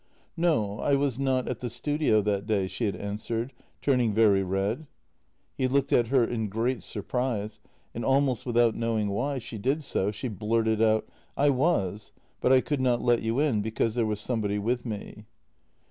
"No, 0.35 0.79
I 0.79 0.95
was 0.95 1.19
not 1.19 1.47
at 1.47 1.59
the 1.59 1.69
studio 1.69 2.23
that 2.23 2.47
day," 2.47 2.65
she 2.65 2.85
had 2.85 2.95
an 2.95 3.17
swered, 3.17 3.51
turning 3.83 4.15
very 4.15 4.41
red. 4.41 4.87
He 5.55 5.67
looked 5.67 5.93
at 5.93 6.07
her 6.07 6.23
in 6.23 6.49
great 6.49 6.81
surprise, 6.81 7.59
and 7.93 8.03
almost 8.03 8.43
without 8.43 8.73
knowing 8.73 9.09
why 9.09 9.37
she 9.37 9.59
did 9.59 9.83
so 9.83 10.09
she 10.09 10.27
blurted 10.27 10.81
out:" 10.81 11.07
I 11.47 11.51
was, 11.51 12.13
but 12.39 12.51
I 12.51 12.61
could 12.61 12.81
not 12.81 13.03
let 13.03 13.21
you 13.21 13.37
in, 13.39 13.61
because 13.61 13.93
there 13.93 14.07
was 14.07 14.19
somebody 14.19 14.57
with 14.57 14.87
me." 14.87 15.27